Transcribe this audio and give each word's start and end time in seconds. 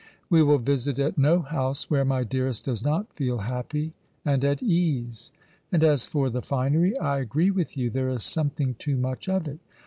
We 0.31 0.41
will 0.41 0.57
visit 0.57 0.97
at 0.97 1.19
no 1.19 1.41
house 1.41 1.87
where 1.91 2.03
my 2.03 2.23
dearest 2.23 2.65
does 2.65 2.83
not 2.83 3.13
feel 3.13 3.37
haiopy 3.41 3.91
and 4.25 4.43
at 4.43 4.63
ease. 4.63 5.31
And 5.71 5.83
as 5.83 6.07
for 6.07 6.31
the 6.31 6.41
finery, 6.41 6.97
I 6.97 7.19
agree 7.19 7.51
with 7.51 7.77
yon, 7.77 7.91
there 7.91 8.09
is 8.09 8.23
something 8.23 8.73
too 8.79 8.97
much 8.97 9.29
of 9.29 9.47
it. 9.47 9.59